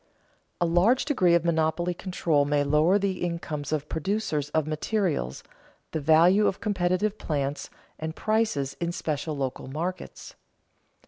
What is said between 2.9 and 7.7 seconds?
the incomes of producers of materials, the value of competitive plants,